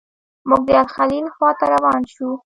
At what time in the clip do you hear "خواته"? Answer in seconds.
1.35-1.65